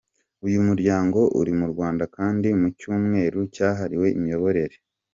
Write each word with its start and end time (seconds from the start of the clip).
Uyu 0.45 0.59
muryango 0.67 1.19
uri 1.39 1.51
mu 1.59 1.65
Rwanda 1.71 2.03
kandi 2.15 2.47
mu 2.59 2.67
“cyumweru 2.79 3.39
cyahariwe 3.55 4.07
imiyoborere”. 4.17 4.77